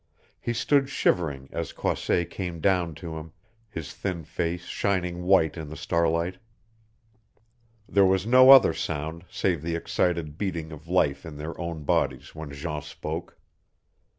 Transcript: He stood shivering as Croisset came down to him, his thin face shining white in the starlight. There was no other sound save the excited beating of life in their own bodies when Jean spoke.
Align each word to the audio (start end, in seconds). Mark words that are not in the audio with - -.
He 0.39 0.53
stood 0.53 0.89
shivering 0.89 1.47
as 1.51 1.73
Croisset 1.73 2.31
came 2.31 2.59
down 2.59 2.95
to 2.95 3.17
him, 3.17 3.33
his 3.69 3.93
thin 3.93 4.23
face 4.23 4.65
shining 4.65 5.21
white 5.21 5.57
in 5.57 5.69
the 5.69 5.77
starlight. 5.77 6.39
There 7.87 8.07
was 8.07 8.25
no 8.25 8.49
other 8.49 8.73
sound 8.73 9.25
save 9.29 9.61
the 9.61 9.75
excited 9.75 10.39
beating 10.39 10.71
of 10.71 10.87
life 10.87 11.23
in 11.23 11.37
their 11.37 11.55
own 11.61 11.83
bodies 11.83 12.33
when 12.33 12.49
Jean 12.51 12.81
spoke. 12.81 13.37